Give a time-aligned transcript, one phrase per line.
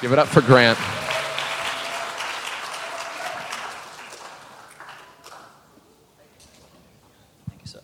[0.00, 0.78] Give it up for Grant.
[7.48, 7.80] Thank you, sir.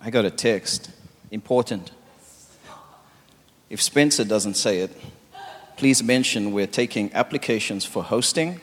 [0.00, 0.92] I got a text.
[1.32, 1.90] Important.
[3.68, 4.96] If Spencer doesn't say it,
[5.76, 8.60] please mention we're taking applications for hosting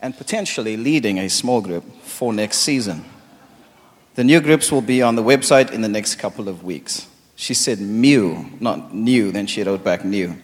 [0.00, 3.04] and potentially leading a small group for next season.
[4.14, 7.06] The new groups will be on the website in the next couple of weeks.
[7.36, 10.34] She said Mew, not new, then she wrote back new.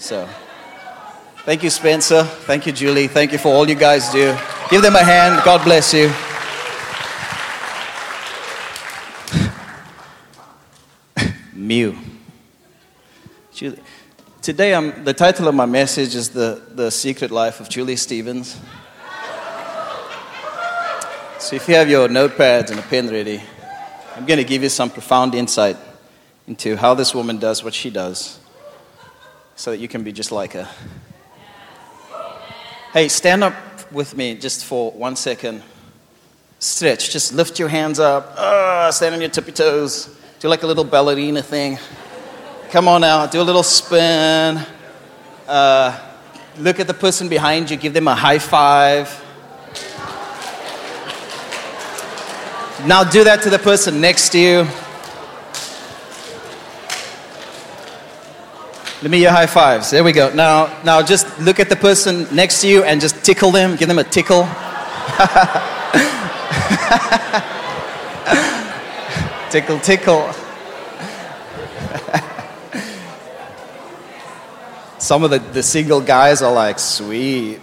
[0.00, 0.28] So,
[1.38, 2.22] thank you, Spencer.
[2.22, 3.08] Thank you, Julie.
[3.08, 4.32] Thank you for all you guys do.
[4.70, 5.42] Give them a hand.
[5.44, 6.12] God bless you.
[11.52, 11.98] Mew.
[13.52, 13.80] Julie.
[14.40, 18.56] Today, I'm, the title of my message is the, the Secret Life of Julie Stevens.
[21.40, 23.42] So, if you have your notepads and a pen ready,
[24.14, 25.76] I'm going to give you some profound insight
[26.46, 28.38] into how this woman does what she does
[29.58, 30.68] so that you can be just like her.
[32.92, 33.54] Hey, stand up
[33.90, 35.64] with me just for one second.
[36.60, 38.34] Stretch, just lift your hands up.
[38.36, 40.16] Uh, stand on your tippy toes.
[40.38, 41.76] Do like a little ballerina thing.
[42.70, 44.64] Come on now, do a little spin.
[45.48, 45.98] Uh,
[46.58, 49.08] look at the person behind you, give them a high five.
[52.86, 54.68] Now do that to the person next to you.
[59.00, 59.92] Let me hear high fives.
[59.92, 60.34] There we go.
[60.34, 63.76] Now, now just look at the person next to you and just tickle them.
[63.76, 64.42] Give them a tickle.
[69.50, 70.32] tickle, tickle.
[74.98, 77.60] Some of the, the single guys are like, sweet.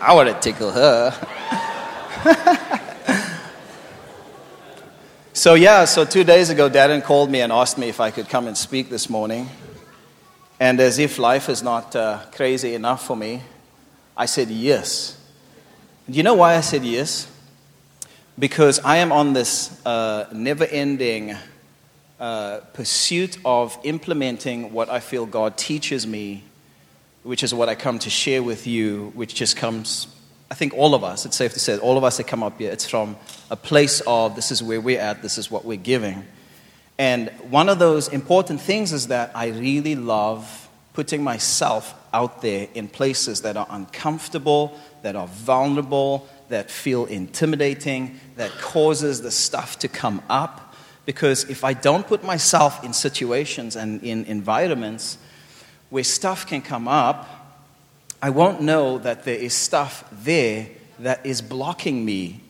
[0.00, 1.12] I want to tickle her.
[5.40, 8.28] so, yeah, so two days ago, Darren called me and asked me if I could
[8.28, 9.48] come and speak this morning.
[10.60, 13.40] And as if life is not uh, crazy enough for me,
[14.14, 15.18] I said yes.
[16.10, 17.26] Do you know why I said yes?
[18.38, 21.34] Because I am on this uh, never ending
[22.20, 26.44] uh, pursuit of implementing what I feel God teaches me,
[27.22, 30.06] which is what I come to share with you, which just comes,
[30.50, 32.58] I think all of us, it's safe to say, all of us that come up
[32.58, 33.16] here, it's from
[33.50, 36.26] a place of this is where we're at, this is what we're giving.
[36.98, 42.68] And one of those important things is that I really love putting myself out there
[42.74, 49.78] in places that are uncomfortable, that are vulnerable, that feel intimidating, that causes the stuff
[49.78, 50.70] to come up
[51.06, 55.18] because if I don't put myself in situations and in environments
[55.88, 57.39] where stuff can come up,
[58.22, 62.40] I won't know that there is stuff there that is blocking me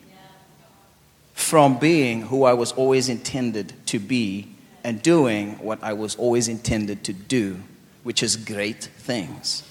[1.34, 4.48] from being who I was always intended to be
[4.82, 7.60] and doing what I was always intended to do,
[8.02, 9.62] which is great things.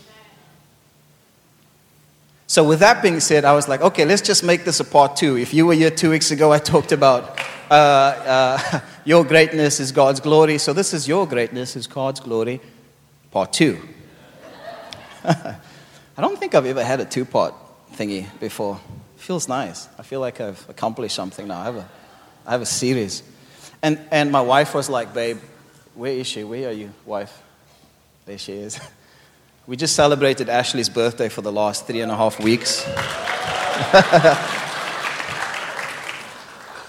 [2.47, 5.15] So, with that being said, I was like, okay, let's just make this a part
[5.15, 5.37] two.
[5.37, 7.39] If you were here two weeks ago, I talked about
[7.69, 10.57] uh, uh, your greatness is God's glory.
[10.57, 12.59] So, this is your greatness is God's glory,
[13.31, 13.79] part two.
[16.19, 17.53] I don't think I've ever had a two part
[17.93, 18.77] thingy before.
[19.15, 19.87] Feels nice.
[19.97, 21.61] I feel like I've accomplished something now.
[21.61, 21.89] I have a,
[22.45, 23.23] I have a series.
[23.81, 25.37] And, and my wife was like, babe,
[25.95, 26.43] where is she?
[26.43, 27.41] Where are you, wife?
[28.25, 28.81] There she is.
[29.65, 32.83] We just celebrated Ashley's birthday for the last three and a half weeks.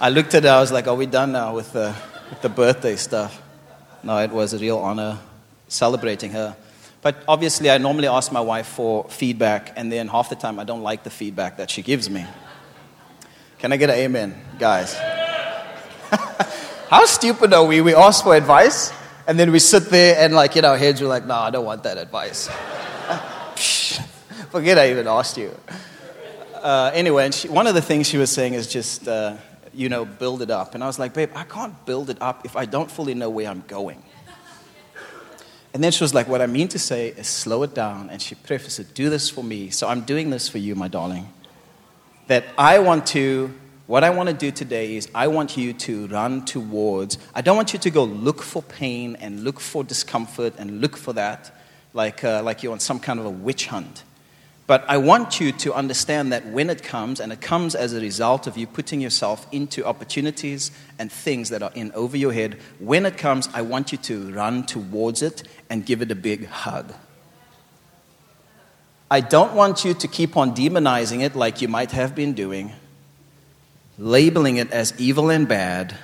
[0.01, 1.95] I looked at her, I was like, Are we done now with the,
[2.31, 3.41] with the birthday stuff?
[4.03, 5.19] No, it was a real honor
[5.69, 6.57] celebrating her.
[7.03, 10.65] But obviously, I normally ask my wife for feedback, and then half the time I
[10.65, 12.27] don't like the feedback that she gives me.
[13.59, 14.95] Can I get an amen, guys?
[16.91, 17.81] How stupid are we?
[17.81, 18.93] We ask for advice,
[19.27, 21.65] and then we sit there and, like, in our heads, we're like, no, I don't
[21.65, 22.49] want that advice.
[24.51, 25.57] Forget I even asked you.
[26.55, 29.37] Uh, anyway, she, one of the things she was saying is just, uh,
[29.73, 30.75] you know, build it up.
[30.75, 33.31] And I was like, babe, I can't build it up if I don't fully know
[33.31, 34.03] where I'm going.
[35.73, 38.11] And then she was like, what I mean to say is slow it down.
[38.11, 39.71] And she prefaced it, do this for me.
[39.71, 41.33] So I'm doing this for you, my darling.
[42.27, 43.55] That I want to
[43.91, 47.57] what I want to do today is I want you to run towards, I don't
[47.57, 51.51] want you to go look for pain and look for discomfort and look for that
[51.93, 54.05] like, uh, like you're on some kind of a witch hunt.
[54.71, 58.01] But I want you to understand that when it comes, and it comes as a
[58.01, 62.57] result of you putting yourself into opportunities and things that are in over your head,
[62.79, 66.47] when it comes, I want you to run towards it and give it a big
[66.47, 66.95] hug.
[69.11, 72.71] I don't want you to keep on demonizing it like you might have been doing,
[73.99, 75.97] labeling it as evil and bad,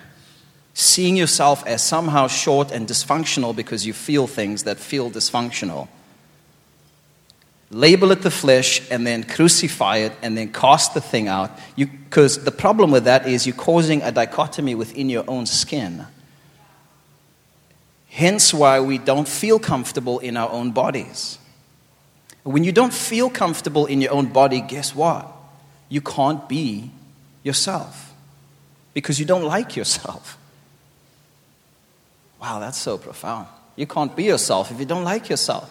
[0.74, 5.86] seeing yourself as somehow short and dysfunctional because you feel things that feel dysfunctional.
[7.70, 11.50] Label it the flesh and then crucify it and then cast the thing out.
[11.76, 16.06] Because the problem with that is you're causing a dichotomy within your own skin.
[18.08, 21.38] Hence, why we don't feel comfortable in our own bodies.
[22.44, 25.30] When you don't feel comfortable in your own body, guess what?
[25.88, 26.90] You can't be
[27.42, 28.14] yourself
[28.94, 30.38] because you don't like yourself.
[32.40, 33.48] Wow, that's so profound.
[33.74, 35.70] You can't be yourself if you don't like yourself.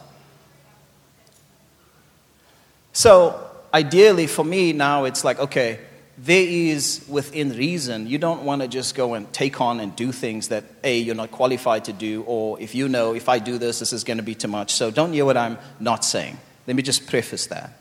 [2.96, 5.82] So, ideally, for me now, it's like, okay,
[6.18, 8.08] there is within reason.
[8.08, 11.14] You don't want to just go and take on and do things that, A, you're
[11.14, 14.16] not qualified to do, or if you know, if I do this, this is going
[14.16, 14.72] to be too much.
[14.72, 16.38] So, don't hear what I'm not saying.
[16.68, 17.78] Let me just preface that.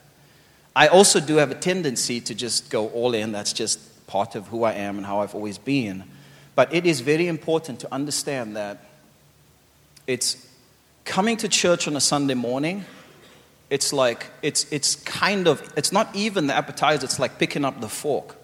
[0.74, 3.30] I also do have a tendency to just go all in.
[3.30, 6.02] That's just part of who I am and how I've always been.
[6.56, 8.84] But it is very important to understand that
[10.08, 10.44] it's
[11.04, 12.84] coming to church on a Sunday morning.
[13.74, 17.80] It's like, it's, it's kind of, it's not even the appetizer, it's like picking up
[17.80, 18.36] the fork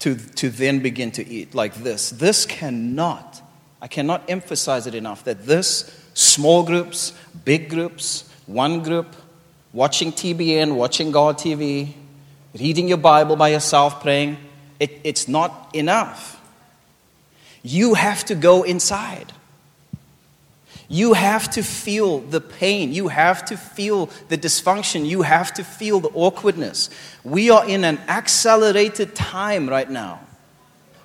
[0.00, 2.10] to, to then begin to eat like this.
[2.10, 3.40] This cannot,
[3.80, 7.14] I cannot emphasize it enough that this, small groups,
[7.46, 9.16] big groups, one group,
[9.72, 11.94] watching TBN, watching God TV,
[12.52, 14.36] reading your Bible by yourself, praying,
[14.78, 16.38] it, it's not enough.
[17.62, 19.32] You have to go inside.
[20.88, 22.92] You have to feel the pain.
[22.92, 25.06] You have to feel the dysfunction.
[25.06, 26.90] You have to feel the awkwardness.
[27.24, 30.20] We are in an accelerated time right now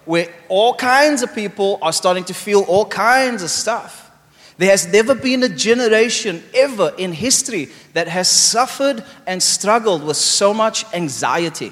[0.06, 4.12] where all kinds of people are starting to feel all kinds of stuff.
[4.58, 10.18] There has never been a generation ever in history that has suffered and struggled with
[10.18, 11.72] so much anxiety.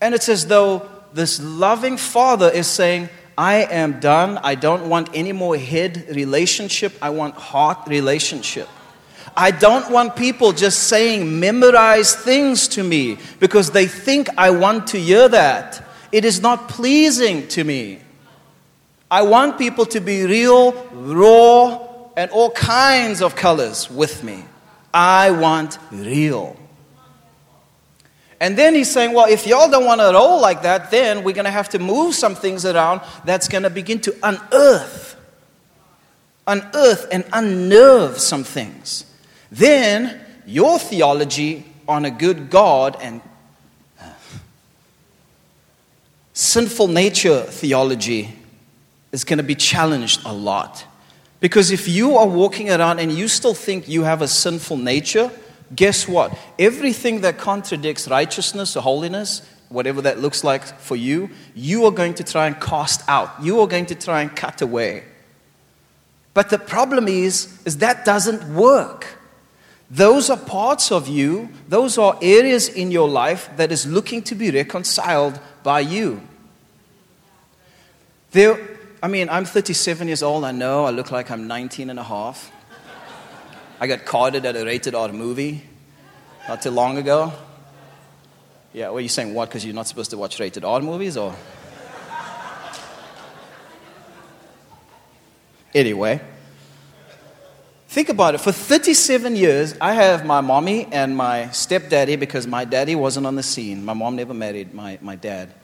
[0.00, 3.08] And it's as though this loving father is saying,
[3.40, 4.38] I am done.
[4.42, 6.92] I don't want any more head relationship.
[7.00, 8.68] I want heart relationship.
[9.34, 14.88] I don't want people just saying memorized things to me because they think I want
[14.88, 15.82] to hear that.
[16.12, 18.00] It is not pleasing to me.
[19.10, 21.78] I want people to be real, raw,
[22.18, 24.44] and all kinds of colors with me.
[24.92, 26.59] I want real.
[28.40, 31.34] And then he's saying, well, if y'all don't want to roll like that, then we're
[31.34, 35.14] going to have to move some things around that's going to begin to unearth,
[36.46, 39.04] unearth and unnerve some things.
[39.52, 43.20] Then your theology on a good God and
[44.00, 44.04] uh,
[46.32, 48.34] sinful nature theology
[49.12, 50.86] is going to be challenged a lot.
[51.40, 55.30] Because if you are walking around and you still think you have a sinful nature,
[55.74, 56.36] guess what?
[56.58, 62.14] Everything that contradicts righteousness or holiness, whatever that looks like for you, you are going
[62.14, 63.30] to try and cast out.
[63.42, 65.04] You are going to try and cut away.
[66.34, 69.06] But the problem is, is that doesn't work.
[69.90, 74.36] Those are parts of you, those are areas in your life that is looking to
[74.36, 76.20] be reconciled by you.
[78.30, 80.44] There, I mean, I'm 37 years old.
[80.44, 82.52] I know I look like I'm 19 and a half.
[83.80, 85.62] I got carded at a rated R movie
[86.46, 87.32] not too long ago.
[88.74, 89.48] Yeah, well, you saying what?
[89.48, 91.34] Because you're not supposed to watch rated R movies, or?
[95.72, 96.20] Anyway,
[97.88, 98.38] think about it.
[98.38, 103.36] For 37 years, I have my mommy and my stepdaddy because my daddy wasn't on
[103.36, 103.84] the scene.
[103.84, 105.54] My mom never married my, my dad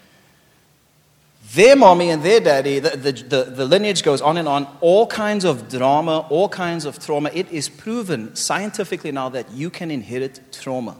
[1.55, 5.07] their mommy and their daddy, the, the, the, the, lineage goes on and on, all
[5.07, 7.31] kinds of drama, all kinds of trauma.
[7.33, 10.97] It is proven scientifically now that you can inherit trauma.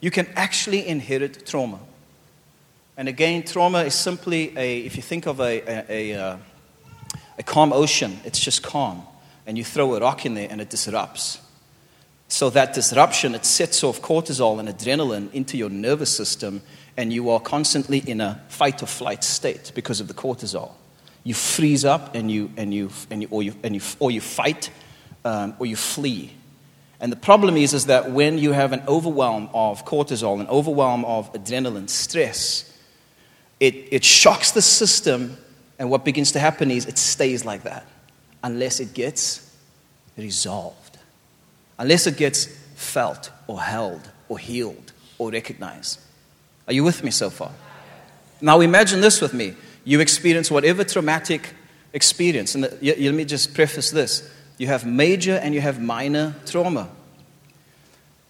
[0.00, 1.80] You can actually inherit trauma.
[2.96, 6.36] And again, trauma is simply a, if you think of a, a, a, uh,
[7.38, 9.02] a calm ocean, it's just calm.
[9.46, 11.40] And you throw a rock in there and it disrupts.
[12.28, 16.62] So that disruption, it sets off cortisol and adrenaline into your nervous system
[16.98, 20.72] and you are constantly in a fight or flight state because of the cortisol.
[21.22, 24.20] You freeze up and you, and you, and you, or, you, and you, or you
[24.20, 24.70] fight
[25.24, 26.32] um, or you flee.
[27.00, 31.04] And the problem is, is that when you have an overwhelm of cortisol, an overwhelm
[31.04, 32.76] of adrenaline, stress,
[33.60, 35.36] it, it shocks the system,
[35.78, 37.86] and what begins to happen is it stays like that
[38.42, 39.56] unless it gets
[40.16, 40.87] resolved,
[41.78, 46.00] unless it gets felt or held or healed or recognized.
[46.66, 47.50] Are you with me so far?
[48.40, 49.54] Now imagine this with me.
[49.84, 51.54] You experience whatever traumatic
[51.92, 52.54] experience.
[52.54, 56.34] And uh, the, let me just preface this you have major and you have minor
[56.44, 56.88] trauma.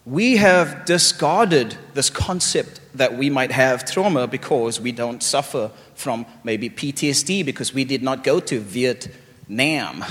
[0.05, 6.25] we have discarded this concept that we might have trauma because we don't suffer from
[6.45, 10.05] maybe PTSD because we did not go to Vietnam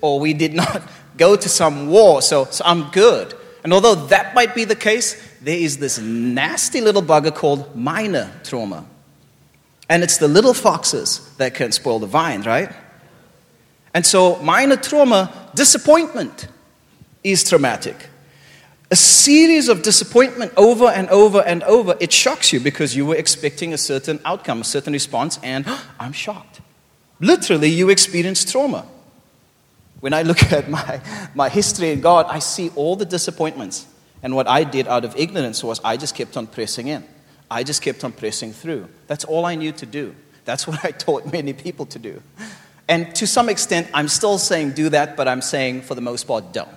[0.00, 0.82] or we did not
[1.16, 3.34] go to some war, so, so I'm good.
[3.62, 8.30] And although that might be the case, there is this nasty little bugger called minor
[8.44, 8.86] trauma.
[9.88, 12.70] And it's the little foxes that can spoil the vines, right?
[13.92, 16.48] And so, minor trauma, disappointment
[17.22, 18.08] is traumatic.
[18.90, 23.16] A series of disappointment over and over and over, it shocks you because you were
[23.16, 25.66] expecting a certain outcome, a certain response, and
[26.00, 26.60] I'm shocked.
[27.20, 28.86] Literally, you experience trauma.
[30.04, 31.00] When I look at my,
[31.34, 33.86] my history in God, I see all the disappointments.
[34.22, 37.04] And what I did out of ignorance was I just kept on pressing in.
[37.50, 38.88] I just kept on pressing through.
[39.06, 40.14] That's all I knew to do.
[40.44, 42.20] That's what I taught many people to do.
[42.86, 46.24] And to some extent, I'm still saying do that, but I'm saying for the most
[46.24, 46.68] part, don't.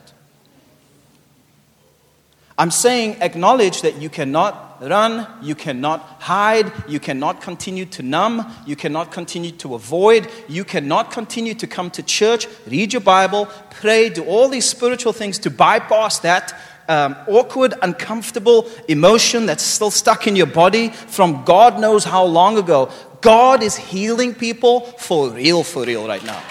[2.58, 8.46] I'm saying acknowledge that you cannot run, you cannot hide, you cannot continue to numb,
[8.66, 13.48] you cannot continue to avoid, you cannot continue to come to church, read your Bible,
[13.70, 16.54] pray, do all these spiritual things to bypass that
[16.90, 22.58] um, awkward, uncomfortable emotion that's still stuck in your body from God knows how long
[22.58, 22.90] ago.
[23.22, 26.42] God is healing people for real, for real right now.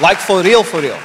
[0.00, 0.98] Like for real, for real.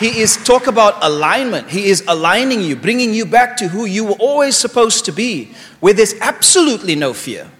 [0.00, 1.68] He is talk about alignment.
[1.68, 5.52] He is aligning you, bringing you back to who you were always supposed to be,
[5.80, 7.50] where there's absolutely no fear,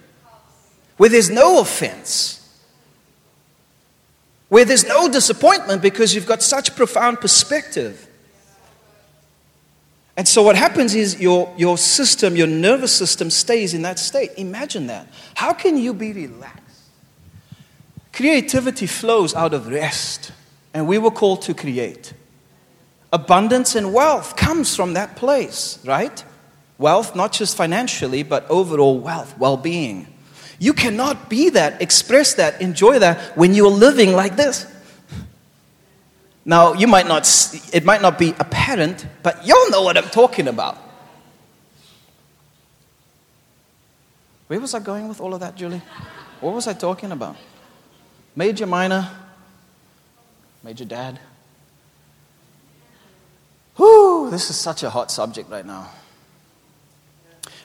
[0.97, 2.39] where there's no offense,
[4.49, 8.09] where there's no disappointment because you've got such profound perspective.
[10.17, 14.31] And so what happens is your, your system, your nervous system stays in that state.
[14.39, 15.07] Imagine that.
[15.35, 16.59] How can you be relaxed?
[18.15, 20.33] Creativity flows out of rest,
[20.73, 22.15] and we were called to create.
[23.13, 26.25] Abundance and wealth comes from that place, right?
[26.79, 30.07] Wealth, not just financially, but overall wealth, well being.
[30.59, 34.67] You cannot be that, express that, enjoy that when you're living like this.
[36.45, 37.29] Now, you might not,
[37.73, 40.79] it might not be apparent, but y'all know what I'm talking about.
[44.47, 45.83] Where was I going with all of that, Julie?
[46.41, 47.37] What was I talking about?
[48.35, 49.09] Major, minor,
[50.63, 51.21] major, dad.
[53.81, 55.89] Whew, this is such a hot subject right now.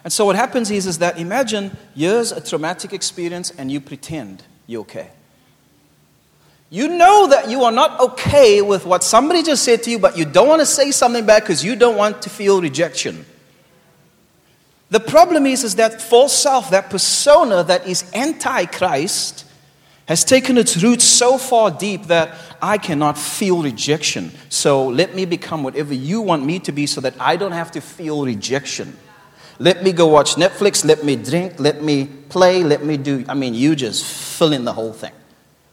[0.01, 4.41] And so what happens is, is that imagine years a traumatic experience and you pretend
[4.65, 5.09] you're okay.
[6.69, 10.17] You know that you are not okay with what somebody just said to you, but
[10.17, 13.25] you don't want to say something back because you don't want to feel rejection.
[14.91, 19.44] The problem is, is that false self, that persona that is anti Christ,
[20.05, 24.31] has taken its roots so far deep that I cannot feel rejection.
[24.49, 27.71] So let me become whatever you want me to be so that I don't have
[27.71, 28.95] to feel rejection.
[29.57, 33.25] Let me go watch Netflix, let me drink, let me play, let me do.
[33.27, 35.13] I mean, you just fill in the whole thing.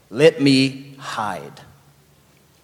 [0.08, 1.60] Let me hide.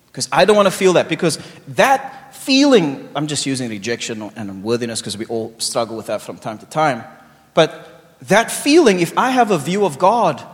[0.06, 1.08] Because I don't want to feel that.
[1.08, 6.22] Because that feeling, I'm just using rejection and unworthiness because we all struggle with that
[6.22, 7.04] from time to time.
[7.52, 10.44] But that feeling, if I have a view of God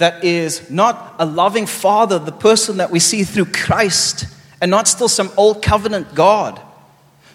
[0.00, 4.26] that is not a loving Father, the person that we see through Christ,
[4.60, 6.58] and not still some old covenant God,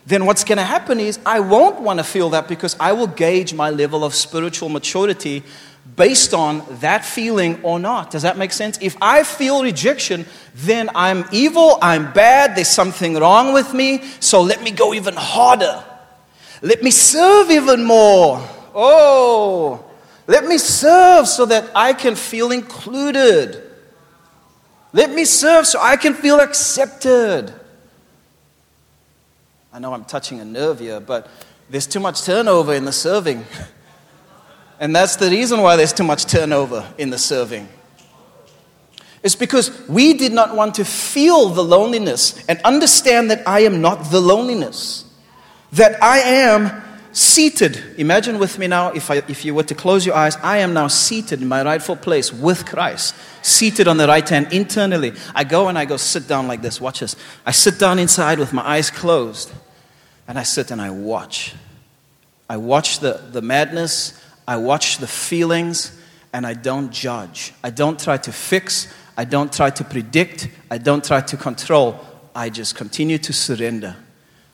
[0.07, 3.07] then what's going to happen is I won't want to feel that because I will
[3.07, 5.43] gauge my level of spiritual maturity
[5.95, 8.10] based on that feeling or not.
[8.10, 8.79] Does that make sense?
[8.81, 14.41] If I feel rejection, then I'm evil, I'm bad, there's something wrong with me, so
[14.41, 15.84] let me go even harder.
[16.63, 18.43] Let me serve even more.
[18.74, 19.84] Oh,
[20.27, 23.62] let me serve so that I can feel included.
[24.94, 27.53] Let me serve so I can feel accepted.
[29.72, 31.27] I know I'm touching a nerve here, but
[31.70, 33.46] there's too much turnover in the serving.
[34.77, 37.70] And that's the reason why there's too much turnover in the serving.
[39.24, 43.82] It's because we did not want to feel the loneliness and understand that I am
[43.82, 45.05] not the loneliness.
[45.72, 46.84] That I am
[47.15, 47.81] seated.
[47.98, 50.74] Imagine with me now, if, I, if you were to close your eyes, I am
[50.74, 55.13] now seated in my rightful place with Christ, seated on the right hand internally.
[55.34, 56.81] I go and I go sit down like this.
[56.81, 57.15] Watch this.
[57.45, 59.53] I sit down inside with my eyes closed,
[60.27, 61.55] and I sit and I watch.
[62.50, 65.98] I watch the, the madness, I watch the feelings
[66.34, 67.53] and I don't judge.
[67.63, 68.93] I don't try to fix.
[69.17, 70.50] I don't try to predict.
[70.69, 72.05] I don't try to control.
[72.36, 73.95] I just continue to surrender.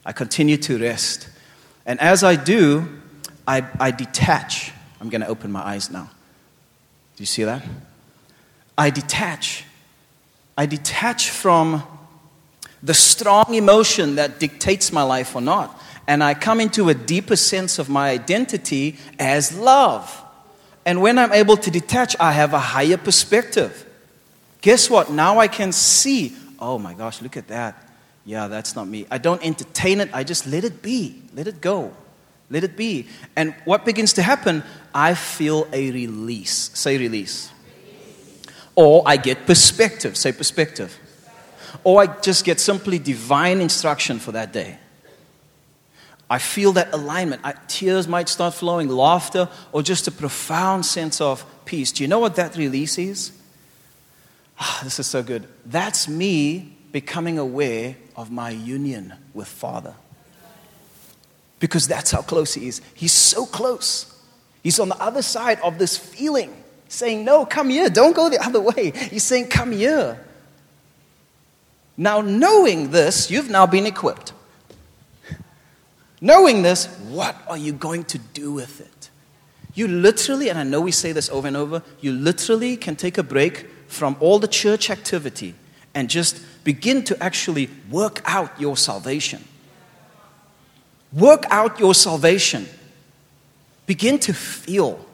[0.05, 1.27] I continue to rest.
[1.85, 2.87] And as I do,
[3.47, 4.71] I, I detach.
[4.99, 6.09] I'm going to open my eyes now.
[7.15, 7.63] Do you see that?
[8.77, 9.65] I detach.
[10.57, 11.83] I detach from
[12.83, 15.79] the strong emotion that dictates my life or not.
[16.07, 20.23] And I come into a deeper sense of my identity as love.
[20.85, 23.85] And when I'm able to detach, I have a higher perspective.
[24.61, 25.11] Guess what?
[25.11, 27.90] Now I can see, oh my gosh, look at that.
[28.25, 29.07] Yeah, that's not me.
[29.09, 31.93] I don't entertain it, I just let it be, let it go.
[32.51, 33.07] Let it be.
[33.35, 34.63] And what begins to happen?
[34.93, 36.69] I feel a release.
[36.73, 37.49] Say release.
[38.75, 40.17] Or I get perspective.
[40.17, 40.97] Say perspective.
[41.85, 44.77] Or I just get simply divine instruction for that day.
[46.29, 47.41] I feel that alignment.
[47.43, 51.91] I, tears might start flowing, laughter, or just a profound sense of peace.
[51.93, 53.31] Do you know what that release is?
[54.59, 55.47] Ah, this is so good.
[55.65, 59.95] That's me becoming aware of my union with Father
[61.61, 62.81] because that's how close he is.
[62.93, 64.13] He's so close.
[64.63, 66.51] He's on the other side of this feeling,
[66.89, 67.89] saying, No, come here.
[67.89, 68.91] Don't go the other way.
[68.91, 70.19] He's saying, Come here.
[71.95, 74.33] Now, knowing this, you've now been equipped.
[76.19, 79.09] Knowing this, what are you going to do with it?
[79.73, 83.17] You literally, and I know we say this over and over, you literally can take
[83.17, 85.53] a break from all the church activity
[85.93, 89.43] and just begin to actually work out your salvation.
[91.11, 92.67] Work out your salvation.
[93.85, 95.05] Begin to feel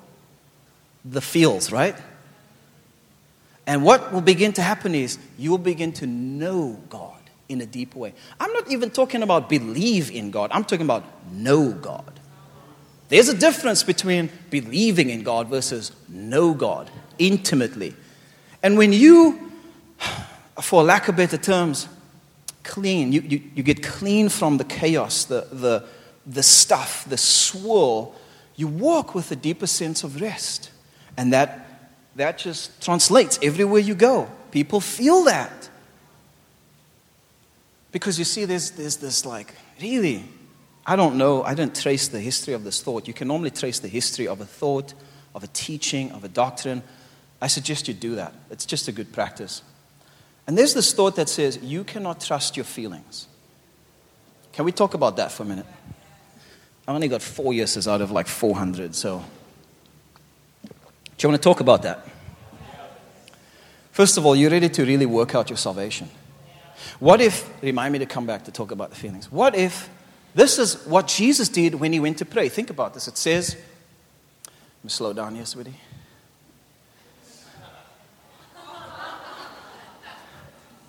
[1.04, 1.96] the feels, right?
[3.66, 7.14] And what will begin to happen is you will begin to know God
[7.50, 8.14] in a deeper way.
[8.40, 12.20] I'm not even talking about believe in God, I'm talking about know God.
[13.10, 17.96] There's a difference between believing in God versus know God intimately.
[18.62, 19.47] And when you,
[20.62, 21.88] for lack of better terms,
[22.64, 23.12] clean.
[23.12, 25.86] You, you, you get clean from the chaos, the, the,
[26.26, 28.16] the stuff, the swirl.
[28.56, 30.72] You walk with a deeper sense of rest.
[31.16, 34.30] And that, that just translates everywhere you go.
[34.52, 35.70] People feel that.
[37.92, 40.24] Because you see, there's, there's this like, really,
[40.86, 43.08] I don't know, I didn't trace the history of this thought.
[43.08, 44.94] You can normally trace the history of a thought,
[45.34, 46.84] of a teaching, of a doctrine.
[47.42, 48.34] I suggest you do that.
[48.50, 49.62] It's just a good practice.
[50.48, 53.28] And there's this thought that says you cannot trust your feelings.
[54.54, 55.66] Can we talk about that for a minute?
[56.88, 59.24] I only got four yeses out of like 400, so.
[60.64, 62.08] Do you want to talk about that?
[63.92, 66.10] First of all, you're ready to really work out your salvation.
[67.00, 69.32] What if, remind me to come back to talk about the feelings.
[69.32, 69.90] What if
[70.34, 72.48] this is what Jesus did when he went to pray?
[72.48, 73.08] Think about this.
[73.08, 73.56] It says,
[74.46, 75.74] let me slow down here, sweetie.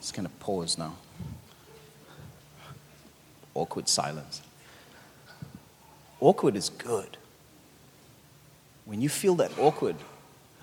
[0.08, 0.96] Just going to pause now.
[3.52, 4.40] Awkward silence.
[6.18, 7.18] Awkward is good.
[8.86, 9.96] When you feel that awkward,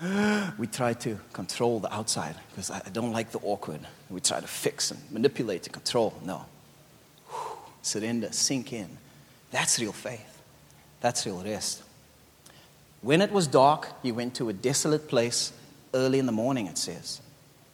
[0.58, 3.86] we try to control the outside because I don't like the awkward.
[4.10, 6.12] We try to fix and manipulate and control.
[6.24, 6.44] No.
[7.82, 8.98] Surrender, sink in.
[9.52, 10.42] That's real faith.
[11.00, 11.84] That's real rest.
[13.00, 15.52] When it was dark, he went to a desolate place
[15.94, 17.20] early in the morning, it says.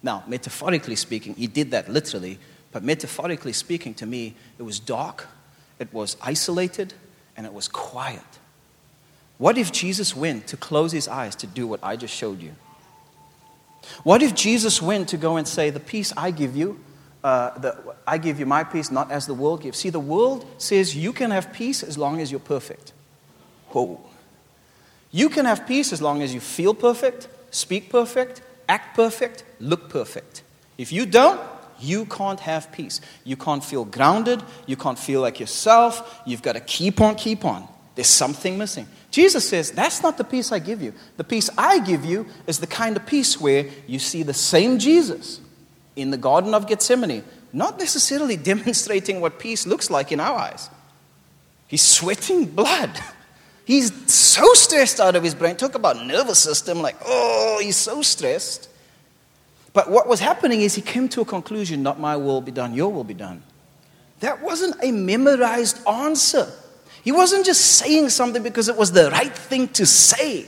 [0.03, 2.39] Now, metaphorically speaking, he did that literally,
[2.73, 5.29] but metaphorically speaking, to me, it was dark,
[5.79, 6.95] it was isolated,
[7.37, 8.21] and it was quiet.
[9.39, 12.55] What if Jesus went to close his eyes to do what I just showed you?
[14.05, 16.79] What if Jesus went to go and say, The peace I give you,
[17.25, 19.79] uh, the, I give you my peace, not as the world gives?
[19.79, 22.93] See, the world says you can have peace as long as you're perfect.
[23.71, 24.01] Whoa.
[25.11, 29.89] You can have peace as long as you feel perfect, speak perfect, act perfect, look
[29.89, 30.43] perfect.
[30.79, 31.41] If you don't,
[31.81, 33.01] you can't have peace.
[33.25, 34.43] You can't feel grounded.
[34.67, 36.23] You can't feel like yourself.
[36.25, 37.67] You've got to keep on, keep on.
[37.95, 38.87] There's something missing.
[39.11, 40.95] Jesus says, That's not the peace I give you.
[41.17, 44.79] The peace I give you is the kind of peace where you see the same
[44.79, 45.41] Jesus
[45.97, 47.23] in the Garden of Gethsemane,
[47.53, 50.71] not necessarily demonstrating what peace looks like in our eyes.
[51.67, 52.99] He's sweating blood.
[53.65, 55.57] He's so stressed out of his brain.
[55.57, 58.69] Talk about nervous system, like, oh, he's so stressed.
[59.73, 62.75] But what was happening is he came to a conclusion not my will be done,
[62.75, 63.43] your will be done.
[64.21, 66.51] That wasn't a memorized answer.
[67.03, 70.47] He wasn't just saying something because it was the right thing to say.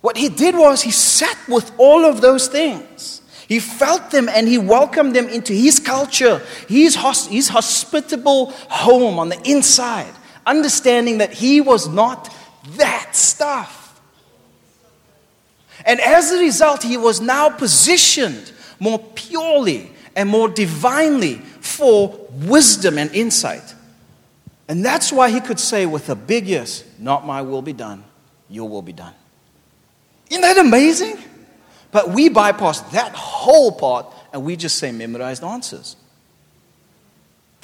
[0.00, 3.22] What he did was he sat with all of those things.
[3.48, 6.96] He felt them and he welcomed them into his culture, his,
[7.28, 10.12] his hospitable home on the inside
[10.46, 12.32] understanding that he was not
[12.76, 14.00] that stuff.
[15.84, 22.98] And as a result, he was now positioned more purely and more divinely for wisdom
[22.98, 23.74] and insight.
[24.68, 28.04] And that's why he could say with a big yes, Not my will be done,
[28.48, 29.14] your will be done.
[30.30, 31.18] Isn't that amazing?
[31.92, 35.96] But we bypass that whole part and we just say memorized answers.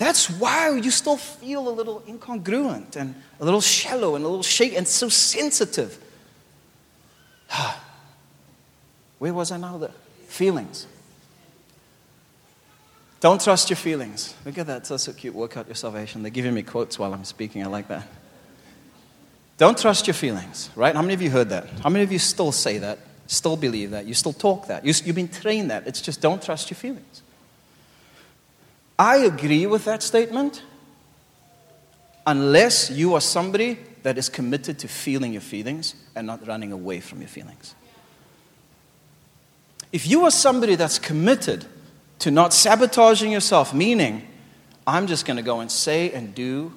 [0.02, 4.42] That's why you still feel a little incongruent and a little shallow and a little
[4.42, 5.96] shaky and so sensitive.
[9.20, 9.78] Where was I now?
[9.78, 9.92] The
[10.26, 10.88] feelings.
[13.20, 14.34] Don't trust your feelings.
[14.44, 14.86] Look at that.
[14.86, 15.36] That's so cute.
[15.36, 16.22] Work out your salvation.
[16.22, 17.62] They're giving me quotes while I'm speaking.
[17.62, 18.08] I like that.
[19.56, 20.96] Don't trust your feelings, right?
[20.96, 21.68] How many of you heard that?
[21.80, 22.98] How many of you still say that?
[23.28, 24.06] Still believe that?
[24.06, 24.84] You still talk that?
[24.84, 25.86] You, you've been trained that.
[25.86, 27.22] It's just don't trust your feelings.
[28.98, 30.62] I agree with that statement
[32.26, 37.00] unless you are somebody that is committed to feeling your feelings and not running away
[37.00, 37.74] from your feelings.
[39.92, 41.66] If you are somebody that's committed
[42.20, 44.26] to not sabotaging yourself, meaning,
[44.86, 46.72] I'm just going to go and say and do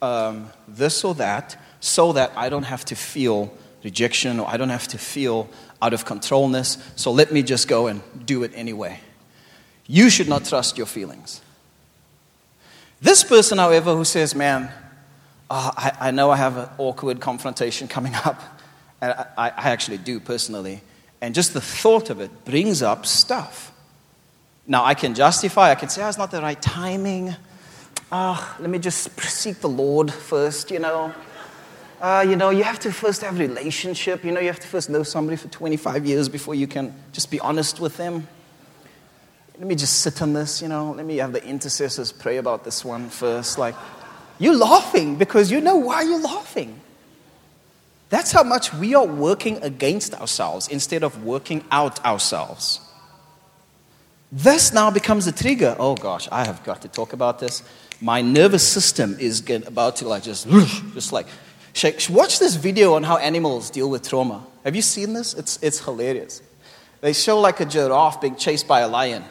[0.00, 4.68] um, this or that so that I don't have to feel rejection or I don't
[4.68, 5.48] have to feel
[5.80, 9.00] out of controlness, so let me just go and do it anyway.
[9.88, 11.40] You should not trust your feelings.
[13.00, 14.70] This person, however, who says, Man,
[15.50, 18.40] uh, I, I, know I have an awkward confrontation coming up,
[19.00, 20.82] and I, I actually do personally,
[21.20, 23.72] and just the thought of it brings up stuff.
[24.66, 27.34] Now, I can justify, I can say, oh, it's not the right timing.
[28.12, 31.14] Oh, let me just seek the Lord first, you know.
[32.00, 34.24] Uh, you know, you have to first have a relationship.
[34.24, 37.30] You know, you have to first know somebody for 25 years before you can just
[37.30, 38.28] be honest with them.
[39.58, 40.92] Let me just sit on this, you know.
[40.92, 43.58] Let me have the intercessors pray about this one first.
[43.58, 43.74] Like,
[44.38, 46.80] you're laughing because you know why you're laughing.
[48.08, 52.80] That's how much we are working against ourselves instead of working out ourselves.
[54.30, 55.76] This now becomes a trigger.
[55.78, 57.62] Oh gosh, I have got to talk about this.
[58.00, 60.48] My nervous system is about to like just,
[60.94, 61.26] just like
[62.10, 64.44] Watch this video on how animals deal with trauma.
[64.64, 65.34] Have you seen this?
[65.34, 66.42] It's, it's hilarious.
[67.00, 69.24] They show like a giraffe being chased by a lion.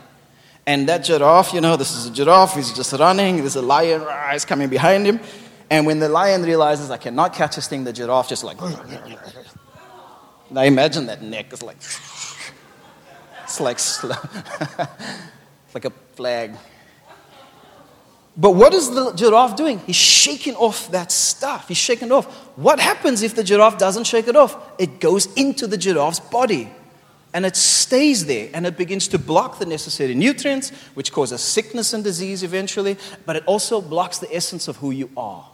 [0.67, 4.06] And that giraffe, you know, this is a giraffe, he's just running, there's a lion,
[4.36, 5.21] is coming behind him.
[5.69, 8.60] And when the lion realizes I cannot catch this thing, the giraffe just like.
[10.51, 11.77] now imagine that neck is like.
[13.43, 14.15] It's like slow.
[14.60, 16.53] it's like a flag.
[18.36, 19.80] But what is the giraffe doing?
[19.80, 21.69] He's shaking off that stuff.
[21.69, 22.25] He's shaking it off.
[22.58, 24.58] What happens if the giraffe doesn't shake it off?
[24.77, 26.69] It goes into the giraffe's body
[27.34, 31.94] and it stays there and it begins to block the necessary nutrients, which causes sickness
[31.94, 35.48] and disease eventually, but it also blocks the essence of who you are.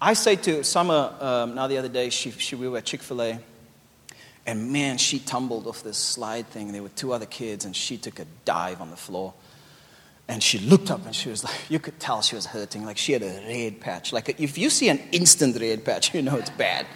[0.00, 3.02] I say to Summer um, now the other day, she, she, we were at Chick
[3.02, 3.38] fil A,
[4.46, 6.72] and man, she tumbled off this slide thing.
[6.72, 9.32] There were two other kids, and she took a dive on the floor.
[10.26, 12.86] And she looked up and she was like, you could tell she was hurting.
[12.86, 14.12] Like she had a red patch.
[14.12, 16.86] Like if you see an instant red patch, you know it's bad.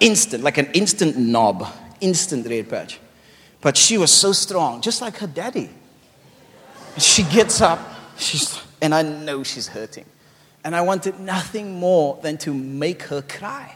[0.00, 1.66] Instant, like an instant knob,
[2.02, 3.00] instant red patch.
[3.62, 5.70] But she was so strong, just like her daddy.
[6.98, 7.78] She gets up,
[8.18, 10.04] she's, and I know she's hurting.
[10.64, 13.74] And I wanted nothing more than to make her cry.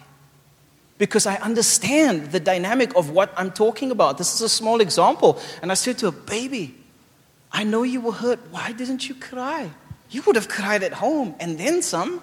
[0.99, 4.19] Because I understand the dynamic of what I'm talking about.
[4.19, 5.41] This is a small example.
[5.63, 6.75] And I said to her, Baby,
[7.53, 8.41] I know you were hurt.
[8.51, 9.71] Why didn't you cry?
[10.11, 12.23] You would have cried at home and then some.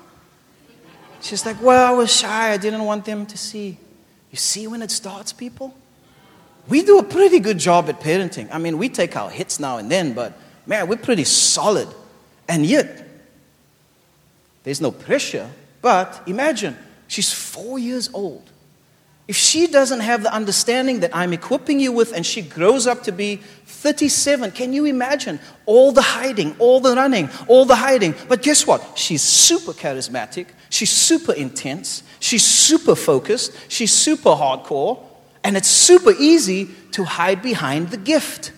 [1.22, 2.52] She's like, Well, I was shy.
[2.52, 3.78] I didn't want them to see.
[4.32, 5.76] You see when it starts, people?
[6.68, 8.50] We do a pretty good job at parenting.
[8.52, 11.88] I mean, we take our hits now and then, but man, we're pretty solid.
[12.48, 13.08] And yet,
[14.64, 15.50] there's no pressure.
[15.82, 18.50] But imagine, she's four years old.
[19.26, 23.04] If she doesn't have the understanding that I'm equipping you with, and she grows up
[23.04, 28.16] to be 37, can you imagine all the hiding, all the running, all the hiding?
[28.28, 28.98] But guess what?
[28.98, 35.00] She's super charismatic, she's super intense, she's super focused, she's super hardcore,
[35.44, 38.52] and it's super easy to hide behind the gift.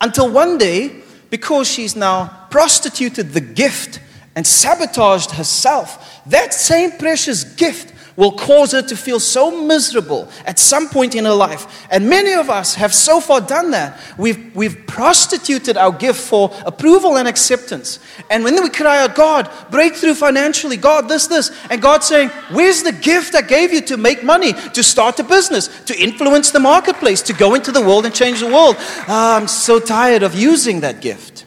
[0.00, 4.00] Until one day, because she's now prostituted the gift
[4.36, 10.58] and sabotaged herself, that same precious gift will cause her to feel so miserable at
[10.58, 11.86] some point in her life.
[11.90, 13.98] And many of us have so far done that.
[14.16, 17.98] We've, we've prostituted our gift for approval and acceptance.
[18.30, 22.82] And when we cry out, God, breakthrough financially, God, this, this, and God saying, Where's
[22.82, 26.60] the gift I gave you to make money, to start a business, to influence the
[26.60, 28.76] marketplace, to go into the world and change the world?
[28.78, 31.46] Oh, I'm so tired of using that gift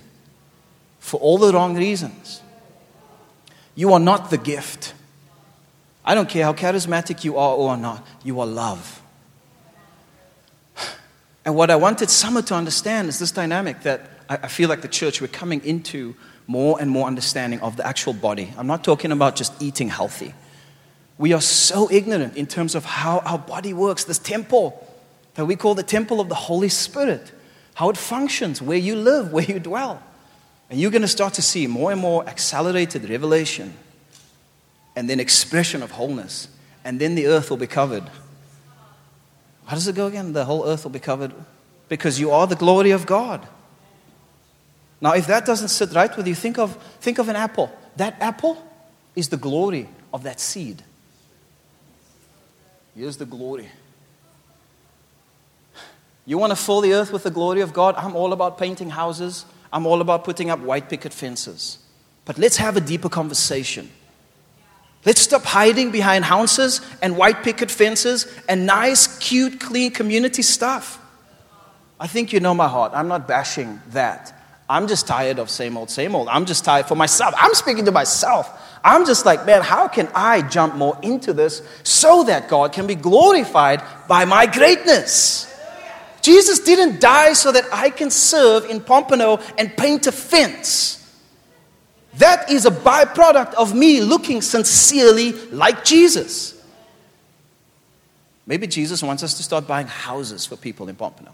[1.00, 2.42] for all the wrong reasons.
[3.76, 4.94] You are not the gift.
[6.08, 9.02] I don't care how charismatic you are or not, you are love.
[11.44, 14.88] And what I wanted Summer to understand is this dynamic that I feel like the
[14.88, 16.16] church, we're coming into
[16.48, 18.54] more and more understanding of the actual body.
[18.58, 20.34] I'm not talking about just eating healthy.
[21.18, 24.88] We are so ignorant in terms of how our body works, this temple
[25.36, 27.34] that we call the temple of the Holy Spirit.
[27.74, 30.02] how it functions, where you live, where you dwell.
[30.70, 33.74] And you're going to start to see more and more accelerated revelation
[34.98, 36.48] and then expression of wholeness.
[36.84, 38.10] And then the earth will be covered.
[39.66, 40.34] How does it go again?
[40.34, 41.34] The whole earth will be covered
[41.88, 43.48] because you are the glory of God.
[45.00, 47.72] Now, if that doesn't sit right with you, think of, think of an apple.
[47.98, 48.58] That apple
[49.16, 50.82] is the glory of that seed.
[52.96, 53.70] Here's the glory.
[56.26, 57.94] You want to fill the earth with the glory of God?
[57.98, 59.46] I'm all about painting houses.
[59.72, 61.78] I'm all about putting up white picket fences.
[62.26, 63.92] But let's have a deeper conversation.
[65.08, 71.00] Let's stop hiding behind houses and white picket fences and nice, cute, clean community stuff.
[71.98, 72.92] I think you know my heart.
[72.94, 74.38] I'm not bashing that.
[74.70, 76.28] I'm just tired of same old, same old.
[76.28, 77.34] I'm just tired for myself.
[77.38, 78.52] I'm speaking to myself.
[78.84, 82.86] I'm just like, man, how can I jump more into this so that God can
[82.86, 85.46] be glorified by my greatness?
[86.22, 90.98] Jesus didn't die so that I can serve in Pompano and paint a fence.
[92.18, 96.54] That is a byproduct of me looking sincerely like Jesus.
[98.46, 101.34] Maybe Jesus wants us to start buying houses for people in Pompano.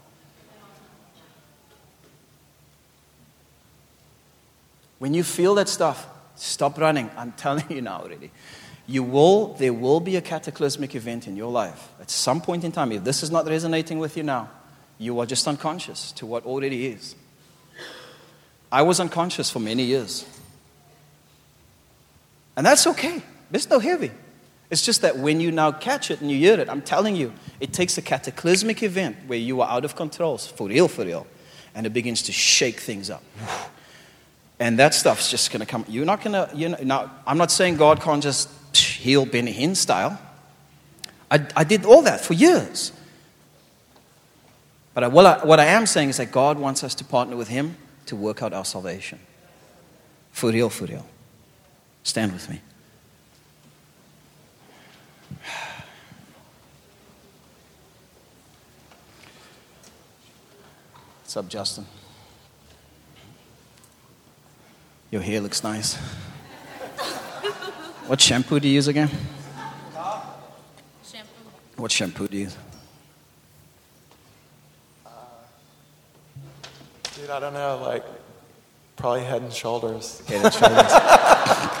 [4.98, 7.10] When you feel that stuff, stop running.
[7.16, 8.30] I'm telling you now already.
[8.86, 12.72] You will, there will be a cataclysmic event in your life at some point in
[12.72, 12.92] time.
[12.92, 14.50] If this is not resonating with you now,
[14.98, 17.14] you are just unconscious to what already is.
[18.70, 20.26] I was unconscious for many years.
[22.56, 23.22] And that's okay.
[23.50, 24.10] There's no heavy.
[24.70, 27.32] It's just that when you now catch it and you hear it, I'm telling you,
[27.60, 31.26] it takes a cataclysmic event where you are out of control, for real, for real,
[31.74, 33.22] and it begins to shake things up.
[34.58, 35.84] And that stuff's just going to come.
[35.88, 39.52] You're not going to, you know, now, I'm not saying God can't just heal Benny
[39.52, 40.18] Hinn style.
[41.30, 42.92] I, I did all that for years.
[44.94, 47.36] But I, what, I, what I am saying is that God wants us to partner
[47.36, 49.18] with Him to work out our salvation.
[50.30, 51.06] For real, for real.
[52.04, 52.60] Stand with me.
[61.22, 61.86] What's up, Justin?
[65.10, 65.94] Your hair looks nice.
[68.06, 69.08] what shampoo do you use again?
[71.04, 71.28] Shampoo.
[71.76, 72.56] What shampoo do you use?
[77.16, 78.04] Dude, I don't know, like
[78.96, 80.20] probably head and shoulders.
[80.28, 81.80] Head and shoulders.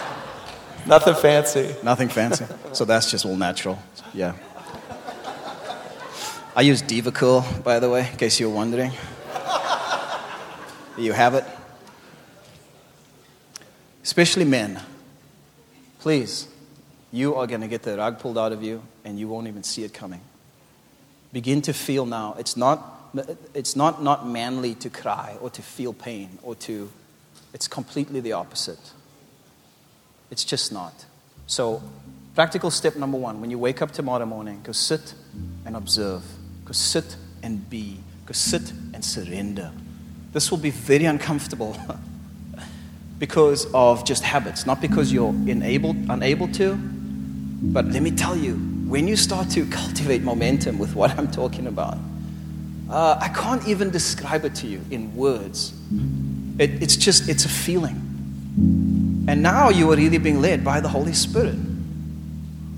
[0.86, 1.74] Nothing fancy.
[1.82, 2.44] Nothing fancy.
[2.72, 3.78] So that's just all natural.
[4.12, 4.34] Yeah.
[6.56, 8.92] I use DevaCurl, by the way, in case you're wondering.
[10.96, 11.44] You have it.
[14.02, 14.80] Especially men.
[15.98, 16.48] Please,
[17.10, 19.62] you are going to get the rug pulled out of you and you won't even
[19.62, 20.20] see it coming.
[21.32, 22.36] Begin to feel now.
[22.38, 22.94] It's not
[23.54, 26.90] it's not, not manly to cry or to feel pain or to,
[27.52, 28.92] it's completely the opposite.
[30.30, 31.04] It's just not.
[31.46, 31.82] So,
[32.34, 35.14] practical step number one when you wake up tomorrow morning, go sit
[35.64, 36.22] and observe,
[36.64, 39.70] go sit and be, go sit and surrender.
[40.32, 41.76] This will be very uncomfortable
[43.18, 46.74] because of just habits, not because you're unable, unable to.
[46.74, 48.54] But let me tell you,
[48.88, 51.98] when you start to cultivate momentum with what I'm talking about,
[52.90, 55.72] uh, I can't even describe it to you in words.
[56.58, 58.00] It, it's just, it's a feeling.
[59.26, 61.56] And now you are really being led by the Holy Spirit.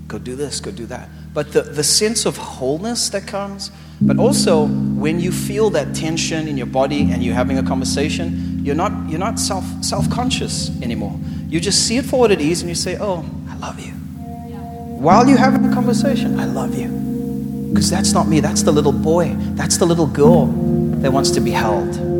[0.07, 1.09] Go do this, go do that.
[1.33, 6.47] But the, the sense of wholeness that comes, but also when you feel that tension
[6.47, 11.19] in your body and you're having a conversation, you're not, you're not self, self-conscious anymore.
[11.47, 13.91] You just see it for what it is and you say, oh, I love you.
[13.91, 16.87] While you're having a conversation, I love you.
[17.69, 20.47] Because that's not me, that's the little boy, that's the little girl
[21.01, 22.16] that wants to be held.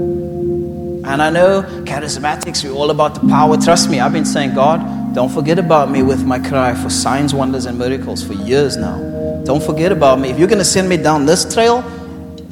[1.08, 3.56] And I know charismatics, we're all about the power.
[3.56, 7.34] Trust me, I've been saying, God, don't forget about me with my cry for signs,
[7.34, 9.42] wonders, and miracles for years now.
[9.46, 10.32] Don't forget about me.
[10.32, 11.82] If you're going to send me down this trail,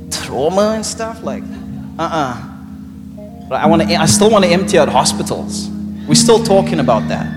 [0.10, 1.44] trauma and stuff, like,
[2.00, 3.52] uh uh-uh.
[3.52, 5.70] uh I, wanna, I still want to empty out hospitals.
[6.08, 7.28] We're still talking about that.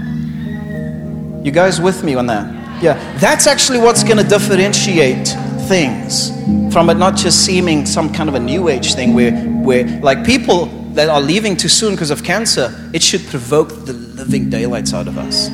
[1.44, 2.82] You guys with me on that?
[2.82, 5.26] Yeah, that's actually what's going to differentiate
[5.66, 6.30] things
[6.72, 10.24] from it not just seeming some kind of a new age thing where, where like
[10.24, 14.92] people that are leaving too soon because of cancer, it should provoke the living daylights
[14.92, 15.48] out of us.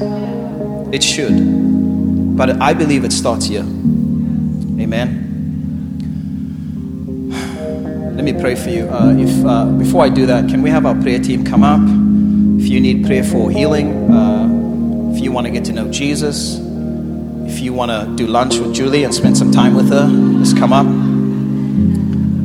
[0.90, 2.34] It should.
[2.34, 3.60] But I believe it starts here.
[3.60, 5.20] Amen.
[8.16, 8.88] Let me pray for you.
[8.88, 11.82] Uh, if uh, before I do that, can we have our prayer team come up?
[12.58, 16.58] If you need prayer for healing, uh, if you want to get to know Jesus,
[17.46, 20.56] if you want to do lunch with Julie and spend some time with her, just
[20.56, 20.86] come up.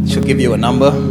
[0.09, 1.08] She'll give you a number.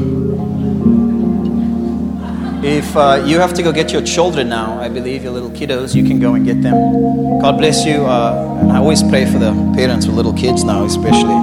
[2.68, 5.94] If uh, you have to go get your children now, I believe your little kiddos,
[5.94, 6.74] you can go and get them.
[7.40, 8.04] God bless you.
[8.04, 11.38] Uh, and I always pray for the parents with little kids now, especially.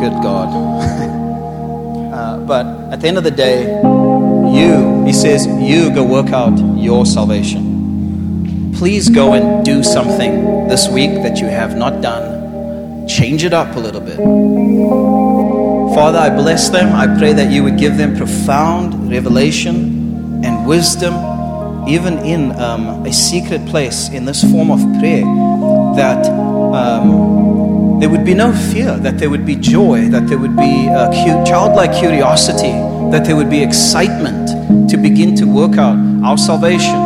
[0.00, 0.48] Good God.
[2.14, 3.74] uh, but at the end of the day,
[4.54, 8.72] you, he says, you go work out your salvation.
[8.76, 13.08] Please go and do something this week that you have not done.
[13.08, 14.18] Change it up a little bit.
[15.92, 16.94] Father, I bless them.
[16.94, 19.99] I pray that you would give them profound revelation
[20.70, 21.14] wisdom,
[21.88, 25.24] even in um, a secret place, in this form of prayer,
[25.96, 26.24] that
[26.72, 30.86] um, there would be no fear, that there would be joy, that there would be
[31.24, 32.70] cute, childlike curiosity,
[33.10, 37.00] that there would be excitement to begin to work out our salvation,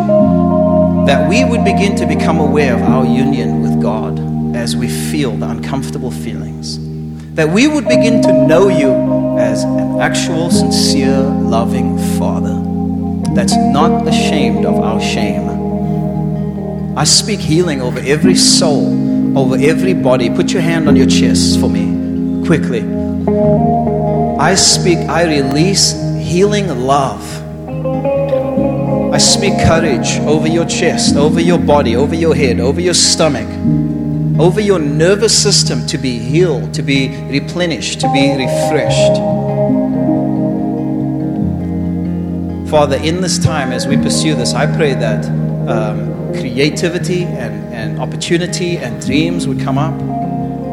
[1.06, 4.20] that we would begin to become aware of our union with God
[4.54, 6.78] as we feel the uncomfortable feelings,
[7.34, 8.92] that we would begin to know you
[9.38, 12.63] as an actual, sincere, loving Father
[13.34, 15.44] that's not ashamed of our shame.
[16.96, 20.30] I speak healing over every soul, over every body.
[20.30, 22.82] Put your hand on your chest for me, quickly.
[24.38, 27.42] I speak, I release healing love.
[29.12, 33.48] I speak courage over your chest, over your body, over your head, over your stomach,
[34.40, 39.43] over your nervous system to be healed, to be replenished, to be refreshed.
[42.74, 45.24] Father, in this time as we pursue this, I pray that
[45.68, 49.94] um, creativity and, and opportunity and dreams would come up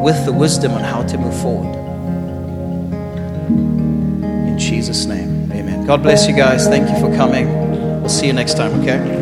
[0.04, 1.76] with the wisdom on how to move forward.
[4.48, 5.86] In Jesus' name, amen.
[5.86, 6.66] God bless you guys.
[6.66, 7.48] Thank you for coming.
[8.00, 9.21] We'll see you next time, okay?